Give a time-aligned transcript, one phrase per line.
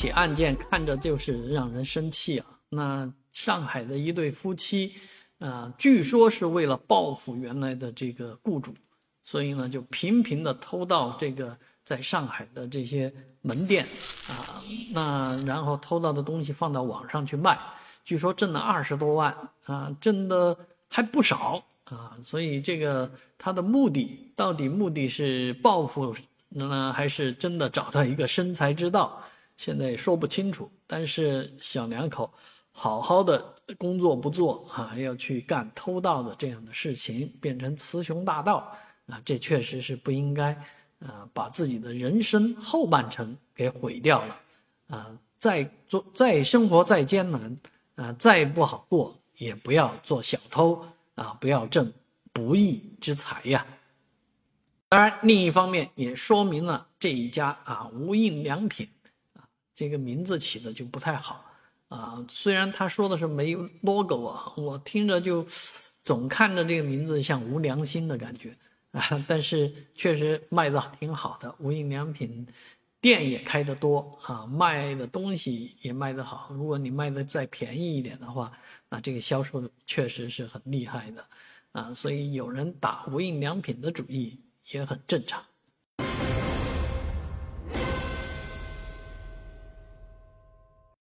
[0.00, 2.46] 起案件看着就是让人生气啊。
[2.70, 4.94] 那上海的一对夫妻，
[5.40, 8.74] 啊，据说是为了报复原来的这个雇主，
[9.22, 13.84] 所以呢就频频的偷盗这个在上海的这些门店
[14.30, 14.56] 啊，
[14.94, 17.58] 那然后偷到的东西放到网上去卖，
[18.02, 19.36] 据说挣了二十多万
[19.66, 20.56] 啊，挣的
[20.88, 22.16] 还不少啊。
[22.22, 26.16] 所以这个他的目的到底目的是报复
[26.48, 29.22] 呢，还是真的找到一个生财之道？
[29.60, 30.72] 现在也说不清楚。
[30.86, 32.32] 但是小两口。
[32.72, 33.44] 好好的
[33.76, 38.72] 工作不做啊，要去干偷盗的这样的事情，变成雌雄大盗
[39.06, 40.52] 啊，这确实是不应该
[41.00, 44.40] 啊，把自己的人生后半程给毁掉了
[44.86, 45.18] 啊！
[45.36, 47.58] 再做再生活再艰难
[47.96, 50.82] 啊，再不好过，也不要做小偷
[51.16, 51.92] 啊，不要挣
[52.32, 53.66] 不义之财呀。
[54.88, 58.88] 当然，另一方面也说明了这一家啊无印良品，
[59.80, 61.42] 这个名字起的就不太好。
[61.88, 65.42] 啊，虽然他说的是没有 logo 啊，我听着就
[66.04, 68.54] 总看着这个名字像无良心的感觉
[68.92, 69.24] 啊。
[69.26, 72.46] 但是确实卖的挺好的，无印良品
[73.00, 76.50] 店也开得多啊，卖的东西也卖得好。
[76.52, 78.52] 如果你卖的再便宜一点的话，
[78.90, 81.24] 那这个销售确实是很厉害的
[81.72, 81.94] 啊。
[81.94, 84.38] 所以有人打无印良品的主意
[84.72, 85.42] 也很正常。